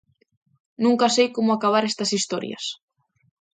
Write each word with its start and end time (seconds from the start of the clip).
Nunca 0.83 1.07
sei 1.15 1.27
como 1.35 1.49
acabar 1.53 1.83
estas 1.85 2.11
historias. 2.17 2.65